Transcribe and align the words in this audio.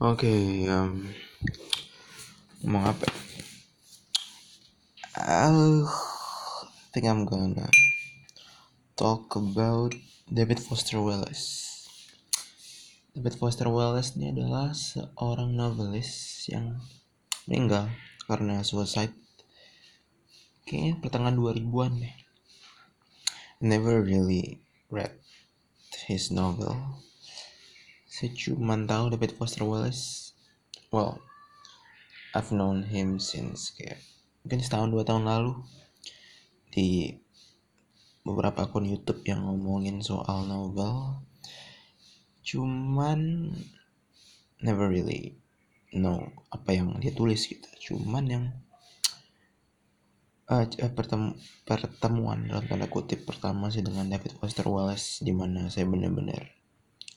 Oke, 0.00 0.64
um, 0.72 1.04
ngomong 2.64 2.84
apa? 2.88 3.04
ya? 3.04 3.16
I 5.12 5.84
think 6.96 7.04
I'm 7.04 7.28
gonna 7.28 7.68
talk 8.96 9.36
about 9.36 9.92
David 10.32 10.64
Foster 10.64 10.96
Wallace. 10.96 11.84
David 13.12 13.36
Foster 13.36 13.68
Wallace 13.68 14.16
ini 14.16 14.32
adalah 14.32 14.72
seorang 14.72 15.52
novelis 15.52 16.48
yang 16.48 16.80
meninggal 17.44 17.92
karena 18.24 18.64
suicide. 18.64 19.12
Kayaknya 20.64 21.04
pertengahan 21.04 21.36
2000-an 21.36 21.92
deh. 22.00 22.16
Never 23.60 24.00
really 24.00 24.64
read 24.88 25.12
his 26.08 26.32
novel. 26.32 27.04
Saya 28.22 28.38
cuma 28.38 28.78
tahu 28.78 29.10
David 29.10 29.34
Foster 29.34 29.66
Wallace. 29.66 30.30
Well, 30.94 31.18
I've 32.38 32.54
known 32.54 32.86
him 32.86 33.18
since 33.18 33.74
kayak 33.74 33.98
mungkin 34.46 34.62
setahun 34.62 34.94
dua 34.94 35.02
tahun 35.02 35.26
lalu 35.26 35.58
di 36.70 37.18
beberapa 38.22 38.70
akun 38.70 38.86
YouTube 38.86 39.26
yang 39.26 39.42
ngomongin 39.42 40.06
soal 40.06 40.46
novel. 40.46 41.18
Cuman 42.46 43.50
never 44.62 44.86
really 44.86 45.34
know 45.90 46.22
apa 46.54 46.78
yang 46.78 47.02
dia 47.02 47.10
tulis 47.10 47.42
gitu. 47.50 47.66
Cuman 47.90 48.24
yang 48.30 48.44
uh, 50.46 50.62
pertemu, 50.94 51.34
pertemuan 51.66 52.46
dalam 52.46 52.70
tanda 52.70 52.86
kutip 52.86 53.26
pertama 53.26 53.66
sih 53.66 53.82
dengan 53.82 54.06
David 54.06 54.38
Foster 54.38 54.70
Wallace 54.70 55.26
di 55.26 55.34
mana 55.34 55.66
saya 55.74 55.90
benar-benar 55.90 56.61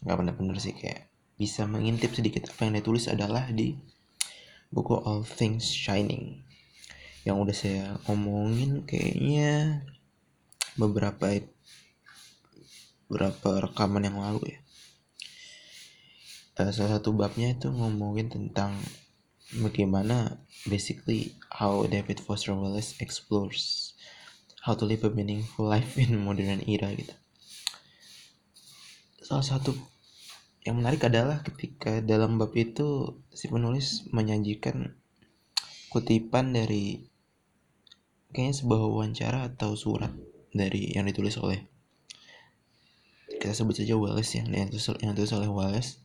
nggak 0.05 0.17
benar-benar 0.21 0.61
sih 0.61 0.77
kayak 0.77 1.09
bisa 1.35 1.67
mengintip 1.67 2.15
sedikit 2.15 2.47
apa 2.47 2.69
yang 2.69 2.79
dia 2.79 2.85
tulis 2.85 3.11
adalah 3.11 3.49
di 3.51 3.75
buku 4.71 4.95
All 5.01 5.25
Things 5.25 5.67
Shining. 5.67 6.45
Yang 7.25 7.37
udah 7.41 7.55
saya 7.55 7.85
ngomongin 8.05 8.85
kayaknya 8.85 9.81
beberapa 10.77 11.41
beberapa 13.09 13.49
rekaman 13.65 14.05
yang 14.05 14.21
lalu 14.21 14.55
ya. 14.55 14.59
Uh, 16.55 16.71
salah 16.71 17.01
satu 17.01 17.11
babnya 17.11 17.51
itu 17.51 17.67
ngomongin 17.67 18.31
tentang 18.31 18.79
bagaimana 19.59 20.39
basically 20.63 21.35
how 21.51 21.83
David 21.83 22.23
Foster 22.23 22.55
Wallace 22.55 22.95
explores 23.03 23.91
how 24.63 24.71
to 24.73 24.87
live 24.87 25.03
a 25.03 25.11
meaningful 25.11 25.67
life 25.73 25.99
in 25.99 26.15
modern 26.15 26.63
era 26.63 26.95
gitu. 26.95 27.11
Salah 29.25 29.43
satu 29.43 29.94
yang 30.65 30.81
menarik 30.81 31.05
adalah 31.05 31.45
ketika 31.45 32.01
dalam 32.01 32.41
bab 32.41 32.49
itu 32.57 33.21
si 33.29 33.45
penulis 33.45 34.09
menyajikan 34.09 34.97
kutipan 35.93 36.57
dari 36.57 37.05
kayaknya 38.33 38.65
sebuah 38.65 38.81
wawancara 38.81 39.45
atau 39.53 39.77
surat 39.77 40.09
dari 40.49 40.89
yang 40.97 41.05
ditulis 41.05 41.37
oleh 41.37 41.69
kita 43.37 43.53
sebut 43.53 43.77
saja 43.77 43.93
Wallace 43.93 44.41
yang 44.41 44.49
yang 44.49 44.67
ditulis, 44.73 44.89
yang 45.05 45.13
ditulis 45.13 45.37
oleh 45.37 45.49
Wallace 45.53 46.01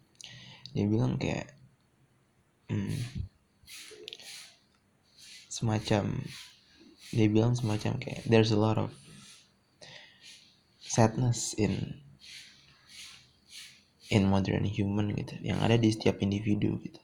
dia 0.76 0.84
bilang 0.84 1.16
kayak 1.16 1.56
hmm, 2.68 3.00
semacam 5.48 6.20
dia 7.16 7.26
bilang 7.32 7.56
semacam 7.56 7.96
kayak 7.96 8.28
there's 8.28 8.52
a 8.52 8.60
lot 8.60 8.76
of 8.76 8.92
sadness 10.84 11.56
in 11.56 11.96
in 14.10 14.26
modern 14.26 14.66
human 14.66 15.14
gitu 15.14 15.38
yang 15.40 15.62
ada 15.62 15.78
di 15.78 15.94
setiap 15.94 16.18
individu 16.18 16.82
gitu. 16.82 17.00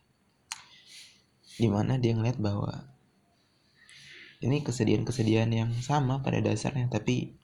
Di 1.56 1.70
mana 1.70 1.96
dia 1.96 2.12
ngeliat 2.12 2.36
bahwa 2.36 2.96
ini 4.44 4.60
kesedihan-kesedihan 4.60 5.48
yang 5.48 5.70
sama 5.80 6.20
pada 6.20 6.42
dasarnya 6.44 6.92
tapi 6.92 7.38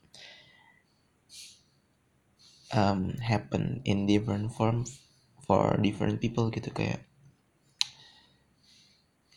um, 2.76 3.16
happen 3.22 3.80
in 3.88 4.04
different 4.04 4.52
form 4.52 4.84
for 5.46 5.80
different 5.80 6.20
people 6.20 6.52
gitu 6.52 6.68
kayak 6.74 7.06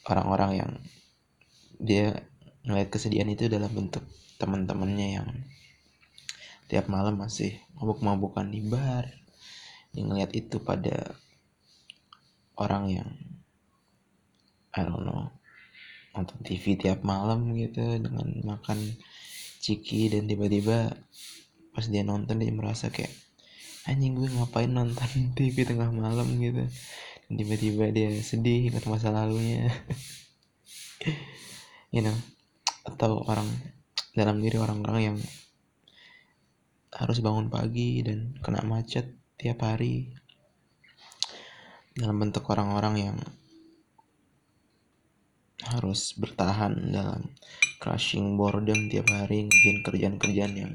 orang-orang 0.06 0.52
yang 0.59 0.72
dia 1.80 2.28
ngeliat 2.66 2.90
kesedihan 2.91 3.30
itu 3.30 3.47
dalam 3.47 3.72
bentuk 3.72 4.03
teman-temannya 4.41 5.08
yang 5.22 5.30
tiap 6.66 6.90
malam 6.90 7.16
masih 7.16 7.62
mabuk-mabukan 7.78 8.50
di 8.50 8.62
bar 8.66 9.25
yang 9.95 10.11
ngeliat 10.11 10.31
itu 10.35 10.59
pada 10.59 11.16
orang 12.59 12.83
yang 12.91 13.09
I 14.75 14.83
don't 14.83 15.07
know 15.07 15.31
nonton 16.16 16.39
TV 16.44 16.79
tiap 16.79 17.03
malam 17.03 17.51
gitu 17.56 18.00
dengan 18.00 18.28
makan 18.44 18.79
ciki 19.59 20.11
dan 20.16 20.28
tiba-tiba 20.28 20.95
pas 21.75 21.85
dia 21.91 22.07
nonton 22.07 22.39
dia 22.39 22.51
merasa 22.55 22.88
kayak 22.88 23.11
anjing 23.84 24.16
gue 24.16 24.31
ngapain 24.31 24.72
nonton 24.72 25.09
TV 25.38 25.67
tengah 25.67 25.91
malam 25.91 26.28
gitu? 26.39 26.63
Dan 27.25 27.34
tiba-tiba 27.41 27.89
dia 27.89 28.11
sedih 28.22 28.69
ingat 28.69 28.85
masa 28.88 29.09
lalunya. 29.09 29.72
You 31.95 32.03
know 32.03 32.17
atau 32.85 33.25
orang 33.25 33.50
dalam 34.13 34.39
diri 34.39 34.61
orang-orang 34.61 35.01
yang 35.01 35.17
harus 36.95 37.19
bangun 37.19 37.51
pagi 37.51 38.00
dan 38.05 38.38
kena 38.39 38.63
macet 38.63 39.11
tiap 39.35 39.63
hari. 39.63 40.16
Dalam 41.96 42.19
bentuk 42.19 42.44
orang-orang 42.51 42.96
yang 43.00 43.18
harus 45.63 46.13
bertahan 46.19 46.91
dalam 46.91 47.34
crushing 47.79 48.35
boredom 48.35 48.91
tiap 48.91 49.07
hari 49.09 49.47
ngerjain 49.47 49.79
kerjaan-kerjaan 49.81 50.53
yang 50.53 50.73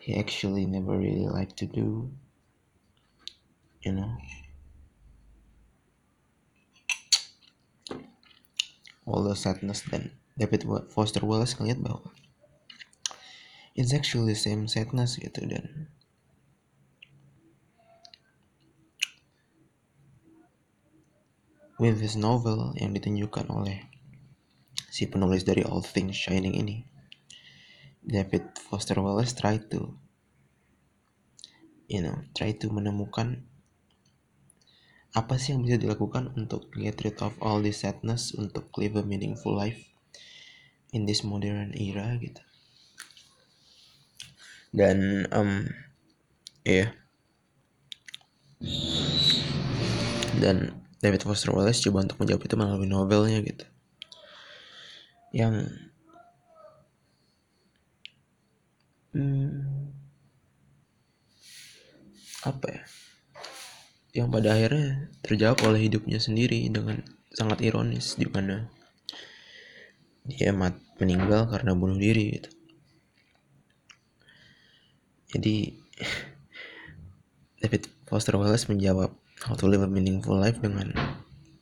he 0.00 0.16
actually 0.16 0.66
never 0.66 0.96
really 0.96 1.28
like 1.28 1.52
to 1.54 1.68
do 1.68 2.10
you 3.84 3.92
know. 3.92 4.16
All 9.04 9.20
the 9.20 9.36
sadness 9.36 9.84
dan 9.84 10.16
David 10.40 10.64
Foster 10.88 11.20
Wallace 11.20 11.60
ngeliat 11.60 11.84
bahwa 11.84 12.08
it's 13.76 13.92
actually 13.92 14.32
the 14.32 14.40
same 14.40 14.64
sadness 14.64 15.20
gitu 15.20 15.44
dan 15.44 15.92
with 21.78 21.98
his 21.98 22.14
novel 22.14 22.74
yang 22.78 22.94
ditunjukkan 22.94 23.50
oleh 23.50 23.90
si 24.94 25.10
penulis 25.10 25.42
dari 25.42 25.66
All 25.66 25.82
Things 25.82 26.14
Shining 26.14 26.54
ini, 26.54 26.86
David 28.04 28.54
Foster 28.70 29.00
Wallace 29.02 29.34
try 29.34 29.58
to, 29.58 29.98
you 31.90 31.98
know, 31.98 32.22
try 32.30 32.54
to 32.54 32.70
menemukan 32.70 33.42
apa 35.14 35.38
sih 35.38 35.54
yang 35.54 35.62
bisa 35.62 35.78
dilakukan 35.78 36.34
untuk 36.34 36.70
get 36.74 36.98
rid 37.06 37.18
of 37.22 37.34
all 37.38 37.62
this 37.62 37.86
sadness 37.86 38.34
untuk 38.34 38.70
live 38.78 38.98
a 38.98 39.02
meaningful 39.06 39.54
life 39.54 39.78
in 40.90 41.06
this 41.06 41.22
modern 41.22 41.70
era 41.74 42.18
gitu. 42.18 42.42
Dan 44.74 45.26
um, 45.30 45.70
ya 46.66 46.90
yeah. 46.90 46.90
dan 50.42 50.83
David 51.04 51.20
Foster 51.20 51.52
Wallace 51.52 51.84
coba 51.84 52.00
untuk 52.00 52.16
menjawab 52.16 52.48
itu 52.48 52.56
melalui 52.56 52.88
novelnya 52.88 53.44
gitu. 53.44 53.68
Yang 55.36 55.68
hmm, 59.12 59.92
apa 62.48 62.66
ya? 62.72 62.82
Yang 64.16 64.28
pada 64.32 64.48
akhirnya 64.56 64.88
terjawab 65.20 65.58
oleh 65.68 65.80
hidupnya 65.84 66.16
sendiri 66.16 66.64
dengan 66.72 67.04
sangat 67.36 67.60
ironis 67.60 68.16
di 68.16 68.24
mana 68.24 68.72
dia 70.24 70.56
mat 70.56 70.72
meninggal 70.96 71.52
karena 71.52 71.76
bunuh 71.76 72.00
diri 72.00 72.40
gitu. 72.40 72.50
Jadi 75.36 75.76
David 77.60 77.92
Foster 78.08 78.40
Wallace 78.40 78.72
menjawab 78.72 79.12
how 79.44 79.52
to 79.52 79.68
live 79.68 79.84
a 79.84 79.90
meaningful 79.90 80.40
life 80.40 80.56
dengan 80.56 80.96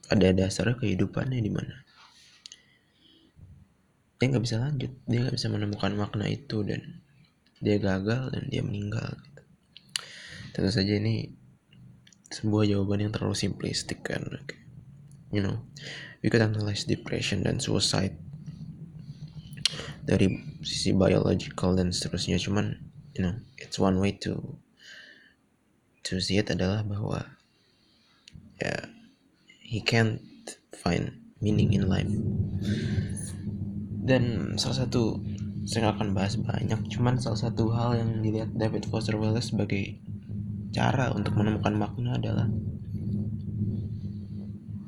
ada 0.06 0.30
dasar 0.30 0.70
kehidupannya 0.78 1.42
di 1.42 1.50
mana. 1.50 1.82
Dia 4.22 4.30
nggak 4.30 4.44
bisa 4.46 4.62
lanjut. 4.62 4.94
Dia 5.10 5.18
nggak 5.26 5.34
bisa 5.34 5.50
menemukan 5.50 5.98
makna 5.98 6.30
itu 6.30 6.62
dan 6.62 7.02
dia 7.58 7.82
gagal 7.82 8.30
dan 8.30 8.46
dia 8.46 8.62
meninggal. 8.62 9.18
Tentu 10.54 10.70
saja 10.70 10.94
ini 10.94 11.34
sebuah 12.30 12.70
jawaban 12.70 13.02
yang 13.02 13.12
terlalu 13.12 13.34
simplistik 13.34 14.06
kan 14.06 14.22
you 15.34 15.42
know. 15.42 15.58
We 16.22 16.30
could 16.30 16.44
analyze 16.44 16.86
depression 16.86 17.42
dan 17.42 17.58
suicide 17.58 18.14
dari 20.06 20.38
sisi 20.62 20.94
biological 20.94 21.74
dan 21.74 21.90
seterusnya. 21.90 22.38
Cuman 22.38 22.78
you 23.18 23.26
know 23.26 23.34
it's 23.58 23.74
one 23.82 23.98
way 23.98 24.14
to 24.22 24.38
to 26.06 26.22
see 26.22 26.38
it 26.38 26.46
adalah 26.46 26.86
bahwa 26.86 27.41
ya 28.62 28.78
he 29.58 29.82
can't 29.82 30.22
find 30.70 31.10
meaning 31.42 31.74
in 31.74 31.90
life. 31.90 32.10
Dan 34.02 34.54
salah 34.58 34.86
satu 34.86 35.18
saya 35.62 35.94
akan 35.94 36.14
bahas 36.14 36.34
banyak 36.38 36.90
cuman 36.90 37.18
salah 37.22 37.38
satu 37.38 37.70
hal 37.70 37.98
yang 37.98 38.22
dilihat 38.22 38.50
David 38.54 38.86
Foster 38.90 39.14
Wallace 39.14 39.54
sebagai 39.54 39.98
cara 40.74 41.14
untuk 41.14 41.38
menemukan 41.38 41.74
makna 41.74 42.18
adalah 42.18 42.50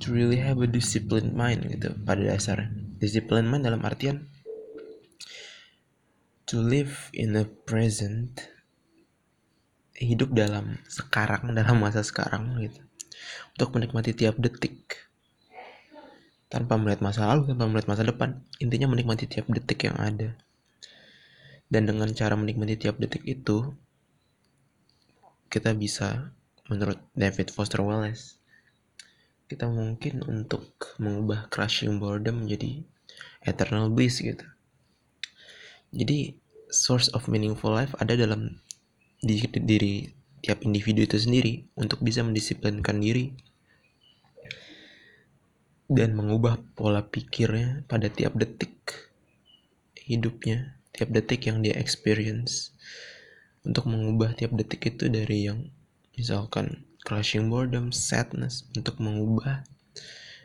to 0.03 0.11
really 0.11 0.43
have 0.43 0.59
a 0.59 0.69
disciplined 0.69 1.35
mind 1.35 1.67
gitu 1.71 1.95
pada 2.03 2.23
dasar. 2.23 2.71
Disciplined 2.99 3.51
mind 3.51 3.67
dalam 3.67 3.83
artian 3.83 4.31
to 6.45 6.61
live 6.61 7.11
in 7.17 7.33
the 7.33 7.47
present 7.65 8.51
hidup 9.95 10.35
dalam 10.35 10.83
sekarang 10.91 11.55
dalam 11.55 11.79
masa 11.79 12.03
sekarang 12.03 12.59
gitu 12.61 12.83
untuk 13.57 13.75
menikmati 13.75 14.13
tiap 14.13 14.37
detik. 14.39 15.09
Tanpa 16.49 16.79
melihat 16.79 17.03
masa 17.03 17.27
lalu 17.27 17.51
tanpa 17.51 17.67
melihat 17.67 17.89
masa 17.91 18.03
depan. 18.07 18.41
Intinya 18.63 18.91
menikmati 18.91 19.27
tiap 19.27 19.51
detik 19.51 19.91
yang 19.91 19.99
ada. 19.99 20.39
Dan 21.67 21.91
dengan 21.91 22.07
cara 22.15 22.39
menikmati 22.39 22.79
tiap 22.79 23.01
detik 23.01 23.27
itu 23.27 23.75
kita 25.51 25.75
bisa 25.75 26.35
menurut 26.71 26.99
David 27.15 27.51
Foster 27.51 27.83
Wallace 27.83 28.45
kita 29.45 29.69
mungkin 29.69 30.25
untuk 30.25 30.73
mengubah 30.97 31.53
crushing 31.53 32.01
boredom 32.01 32.43
menjadi 32.43 32.81
eternal 33.45 33.93
bliss 33.93 34.25
gitu. 34.25 34.45
Jadi 35.93 36.35
source 36.73 37.13
of 37.13 37.29
meaningful 37.29 37.71
life 37.71 37.93
ada 38.01 38.17
dalam 38.17 38.59
diri, 39.21 39.47
diri 39.63 39.95
tiap 40.45 40.61
individu 40.69 41.09
itu 41.09 41.17
sendiri 41.17 41.65
untuk 41.73 42.05
bisa 42.05 42.21
mendisiplinkan 42.21 43.01
diri 43.01 43.33
dan 45.89 46.13
mengubah 46.13 46.61
pola 46.77 47.01
pikirnya 47.01 47.89
pada 47.89 48.13
tiap 48.13 48.37
detik 48.37 48.77
hidupnya 50.05 50.77
tiap 50.93 51.09
detik 51.11 51.49
yang 51.49 51.65
dia 51.65 51.75
experience. 51.81 52.77
Untuk 53.65 53.89
mengubah 53.89 54.37
tiap 54.37 54.53
detik 54.53 54.93
itu 54.93 55.09
dari 55.09 55.49
yang 55.49 55.73
misalkan 56.15 56.85
crushing 57.01 57.49
boredom, 57.49 57.91
sadness 57.91 58.69
untuk 58.77 59.01
mengubah 59.01 59.65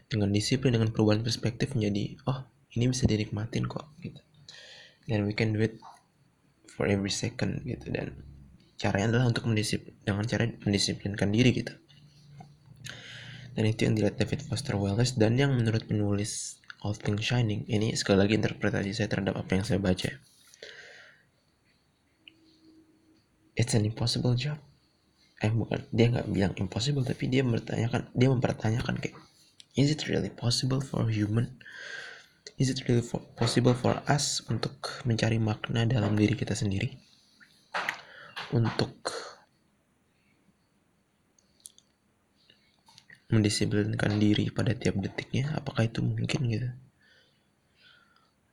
dengan 0.07 0.31
disiplin 0.31 0.73
dengan 0.73 0.89
perubahan 0.89 1.21
perspektif 1.21 1.75
menjadi 1.75 2.15
oh 2.25 2.47
ini 2.73 2.87
bisa 2.89 3.03
dinikmatin 3.05 3.67
kok 3.67 3.91
gitu. 3.99 4.23
Dan 5.05 5.27
we 5.27 5.35
can 5.35 5.51
do 5.51 5.59
it 5.59 5.75
for 6.71 6.87
every 6.87 7.11
second 7.11 7.59
gitu 7.67 7.91
dan 7.91 8.15
caranya 8.79 9.11
adalah 9.11 9.35
untuk 9.35 9.43
mendisiplin 9.51 9.91
dengan 10.07 10.23
cara 10.23 10.47
mendisiplinkan 10.47 11.29
diri 11.35 11.51
gitu. 11.51 11.75
Dan 13.59 13.67
itu 13.67 13.83
yang 13.83 13.99
dilihat 13.99 14.15
David 14.15 14.39
Foster 14.47 14.79
Wallace 14.79 15.19
dan 15.19 15.35
yang 15.35 15.51
menurut 15.51 15.83
penulis 15.83 16.63
All 16.79 16.95
Things 16.95 17.27
Shining. 17.27 17.67
Ini 17.67 17.91
sekali 17.99 18.23
lagi 18.23 18.39
interpretasi 18.39 18.95
saya 18.95 19.11
terhadap 19.11 19.35
apa 19.35 19.51
yang 19.51 19.67
saya 19.67 19.83
baca. 19.83 20.07
It's 23.59 23.75
an 23.75 23.83
impossible 23.83 24.39
job. 24.39 24.55
Eh 25.43 25.51
bukan. 25.51 25.83
Dia 25.91 26.07
nggak 26.07 26.31
bilang 26.31 26.55
impossible 26.55 27.03
tapi 27.03 27.27
dia 27.27 27.43
mempertanyakan 27.43 28.15
dia 28.15 28.31
mempertanyakan 28.31 28.95
kayak 29.03 29.19
is 29.75 29.91
it 29.91 30.07
really 30.07 30.31
possible 30.31 30.79
for 30.79 31.11
human? 31.11 31.59
Is 32.55 32.71
it 32.71 32.79
really 32.87 33.03
possible 33.35 33.75
for 33.75 33.99
us 34.07 34.39
untuk 34.47 35.03
mencari 35.03 35.35
makna 35.35 35.83
dalam 35.83 36.15
diri 36.15 36.39
kita 36.39 36.55
sendiri 36.55 37.08
untuk 38.49 38.93
mendisiplinkan 43.29 44.17
diri 44.17 44.49
pada 44.49 44.73
tiap 44.73 44.97
detiknya 44.97 45.53
apakah 45.53 45.85
itu 45.85 46.01
mungkin 46.01 46.41
gitu? 46.49 46.69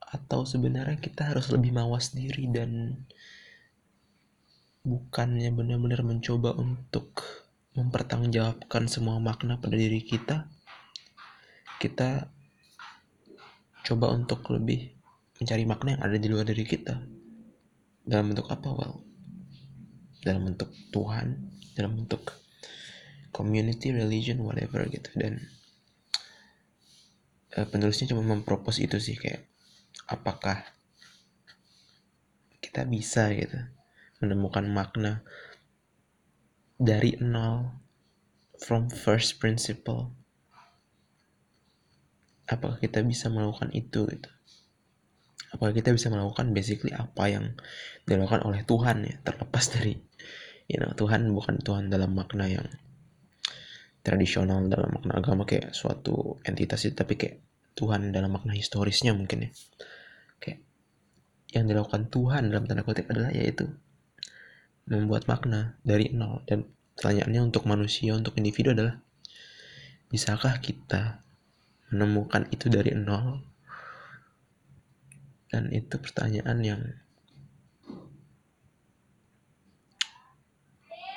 Atau 0.05 0.45
sebenarnya 0.45 1.01
kita 1.01 1.33
harus 1.33 1.49
lebih 1.49 1.73
mawas 1.73 2.13
diri 2.13 2.45
dan 2.53 3.01
bukannya 4.85 5.51
benar-benar 5.51 6.05
mencoba 6.05 6.55
untuk 6.55 7.25
mempertanggungjawabkan 7.75 8.87
semua 8.87 9.19
makna 9.19 9.59
pada 9.59 9.75
diri 9.75 10.01
kita 10.01 10.47
kita 11.77 12.33
coba 13.85 14.07
untuk 14.17 14.41
lebih 14.49 14.97
mencari 15.37 15.65
makna 15.69 15.89
yang 15.97 16.03
ada 16.05 16.17
di 16.17 16.29
luar 16.33 16.49
diri 16.49 16.65
kita. 16.65 16.97
Dalam 18.07 18.33
bentuk 18.33 18.49
apa 18.49 18.71
well 18.73 19.06
dalam 20.27 20.51
bentuk 20.51 20.75
Tuhan 20.91 21.39
dalam 21.79 21.95
bentuk 21.95 22.35
community 23.31 23.95
religion 23.95 24.43
whatever 24.43 24.83
gitu. 24.91 25.07
Dan 25.15 25.39
uh, 27.55 27.67
penulisnya 27.71 28.11
cuma 28.11 28.27
mempropos 28.27 28.83
itu 28.83 28.99
sih 28.99 29.15
kayak 29.15 29.47
apakah 30.11 30.67
kita 32.59 32.83
bisa 32.91 33.31
gitu 33.31 33.63
menemukan 34.19 34.67
makna 34.67 35.23
dari 36.75 37.15
nol 37.23 37.71
from 38.59 38.91
first 38.91 39.39
principle. 39.39 40.11
Apakah 42.51 42.83
kita 42.83 43.03
bisa 43.07 43.31
melakukan 43.31 43.71
itu 43.75 44.11
gitu 44.11 44.36
apakah 45.57 45.73
kita 45.73 45.91
bisa 45.97 46.13
melakukan 46.13 46.53
basically 46.53 46.93
apa 46.93 47.33
yang 47.33 47.57
dilakukan 48.05 48.45
oleh 48.45 48.63
Tuhan 48.63 49.03
ya 49.09 49.17
terlepas 49.25 49.65
dari 49.73 49.97
you 50.69 50.79
know 50.79 50.93
Tuhan 50.93 51.33
bukan 51.33 51.65
Tuhan 51.65 51.89
dalam 51.89 52.13
makna 52.13 52.47
yang 52.47 52.69
tradisional 54.07 54.63
dalam 54.71 54.95
makna 54.95 55.19
agama 55.19 55.43
kayak 55.43 55.75
suatu 55.75 56.39
entitas 56.47 56.87
itu 56.87 56.95
tapi 56.95 57.19
kayak 57.19 57.43
Tuhan 57.77 58.15
dalam 58.15 58.33
makna 58.33 58.57
historisnya 58.57 59.13
mungkin 59.13 59.47
ya. 59.47 59.51
Kayak 60.41 60.61
yang 61.53 61.69
dilakukan 61.69 62.09
Tuhan 62.09 62.49
dalam 62.49 62.65
tanda 62.65 62.87
kutip 62.87 63.11
adalah 63.13 63.35
yaitu 63.35 63.69
membuat 64.89 65.29
makna 65.29 65.77
dari 65.85 66.15
nol. 66.15 66.41
Dan 66.49 66.71
pertanyaannya 66.97 67.53
untuk 67.53 67.69
manusia 67.69 68.17
untuk 68.17 68.39
individu 68.41 68.73
adalah 68.73 69.03
bisakah 70.09 70.63
kita 70.65 71.21
menemukan 71.93 72.49
itu 72.49 72.73
dari 72.73 72.97
nol 72.97 73.45
dan 75.57 75.73
itu 75.73 75.97
pertanyaan 75.97 76.61
yang 76.61 76.83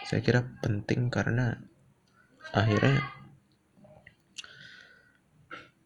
saya 0.07 0.24
kira 0.24 0.47
penting 0.63 1.12
karena 1.12 1.59
akhirnya 2.56 3.03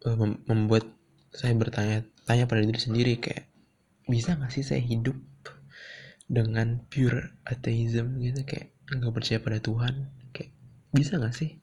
uh, 0.06 0.14
membuat 0.46 0.86
saya 1.34 1.50
bertanya 1.58 2.06
tanya 2.22 2.46
pada 2.46 2.62
diri 2.62 2.78
sendiri 2.78 3.18
kayak 3.18 3.50
bisa 4.06 4.38
gak 4.38 4.54
sih 4.54 4.62
saya 4.62 4.78
hidup 4.78 5.18
dengan 6.30 6.86
pure 6.86 7.34
atheism 7.42 8.22
gitu 8.22 8.46
kayak 8.46 8.70
nggak 8.86 9.12
percaya 9.12 9.42
pada 9.42 9.58
Tuhan 9.58 10.14
kayak 10.30 10.54
bisa 10.94 11.18
gak 11.18 11.34
sih? 11.34 11.58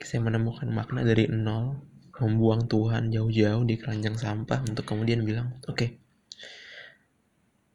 Saya 0.00 0.20
menemukan 0.20 0.68
makna 0.68 1.08
dari 1.08 1.24
nol 1.32 1.80
membuang 2.20 2.68
Tuhan 2.68 3.08
jauh-jauh 3.08 3.64
di 3.64 3.80
keranjang 3.80 4.20
sampah 4.20 4.60
untuk 4.68 4.84
kemudian 4.84 5.24
bilang 5.24 5.56
oke 5.64 5.74
okay, 5.74 5.88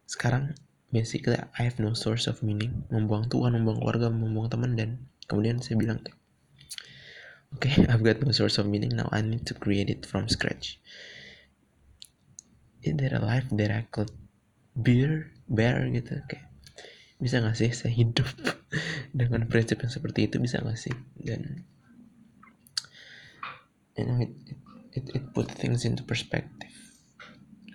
sekarang 0.05 0.53
basically 0.95 1.35
I 1.35 1.67
have 1.67 1.75
no 1.81 1.91
source 1.91 2.31
of 2.31 2.39
meaning. 2.39 2.87
Membuang 2.87 3.27
Tuhan 3.27 3.51
membuang 3.57 3.83
keluarga 3.83 4.07
membuang 4.07 4.47
teman 4.47 4.79
dan 4.79 5.03
kemudian 5.27 5.59
saya 5.59 5.75
bilang 5.75 5.99
oke 7.51 7.59
okay, 7.59 7.83
I've 7.91 8.05
got 8.05 8.23
no 8.23 8.31
source 8.31 8.55
of 8.61 8.69
meaning. 8.69 8.95
Now 8.95 9.11
I 9.11 9.19
need 9.19 9.43
to 9.51 9.53
create 9.57 9.91
it 9.91 10.07
from 10.07 10.31
scratch. 10.31 10.79
Is 12.79 12.95
there 12.95 13.17
a 13.17 13.21
life 13.21 13.51
that 13.59 13.73
I 13.73 13.83
could 13.91 14.13
bear 14.71 15.33
bear 15.51 15.83
gitu? 15.91 16.21
Kayak 16.31 16.47
bisa 17.19 17.41
gak 17.41 17.57
sih 17.59 17.73
saya 17.73 17.91
hidup 17.91 18.27
dengan 19.19 19.49
prinsip 19.51 19.83
yang 19.83 19.91
seperti 19.91 20.31
itu? 20.31 20.39
Bisa 20.39 20.61
gak 20.63 20.77
sih? 20.79 20.93
Dan 21.17 21.65
you 23.95 24.03
know 24.03 24.19
it, 24.19 24.31
it, 24.91 25.05
it 25.15 25.23
put 25.31 25.47
things 25.51 25.83
into 25.87 26.03
perspective. 26.03 26.71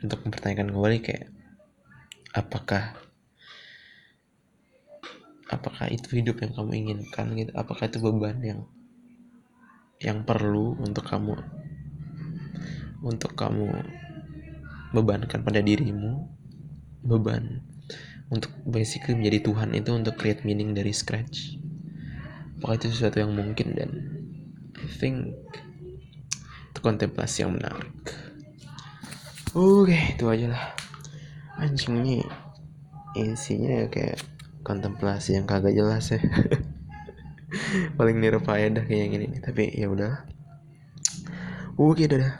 Untuk 0.00 0.24
mempertanyakan 0.24 0.72
kembali 0.72 0.98
kayak 1.04 1.28
apakah 2.32 2.96
apakah 5.50 5.90
itu 5.90 6.22
hidup 6.22 6.40
yang 6.40 6.52
kamu 6.56 6.70
inginkan 6.86 7.26
gitu? 7.36 7.52
Apakah 7.52 7.90
itu 7.90 7.98
beban 8.00 8.38
yang 8.40 8.60
yang 10.00 10.24
perlu 10.24 10.80
untuk 10.80 11.04
kamu 11.04 11.36
untuk 13.04 13.36
kamu 13.36 13.68
bebankan 14.96 15.44
pada 15.44 15.60
dirimu? 15.60 16.28
Beban 17.00 17.64
untuk 18.30 18.52
basically 18.62 19.18
menjadi 19.18 19.50
Tuhan 19.50 19.74
itu 19.74 19.90
untuk 19.90 20.14
create 20.16 20.46
meaning 20.46 20.72
dari 20.72 20.94
scratch. 20.94 21.58
Apakah 22.60 22.78
itu 22.78 22.92
sesuatu 22.92 23.18
yang 23.18 23.34
mungkin 23.34 23.74
dan 23.74 23.90
I 24.78 24.86
think 24.86 25.34
kontemplasi 26.82 27.46
yang 27.46 27.56
menarik. 27.56 27.92
Oke 29.56 30.16
itu 30.16 30.25
aja 30.26 30.46
lah. 30.52 30.64
Anjing 31.60 32.00
ini 32.04 32.25
isinya 33.16 33.88
kayak 33.88 34.20
kontemplasi 34.62 35.37
yang 35.37 35.49
kagak 35.49 35.76
jelas 35.76 36.12
ya. 36.12 36.20
Paling 37.99 38.18
dah 38.70 38.84
kayak 38.87 39.10
gini 39.10 39.26
nih 39.30 39.40
tapi 39.42 39.70
ya 39.75 39.90
udah. 39.90 40.25
Oke, 41.80 42.04
dadah. 42.04 42.37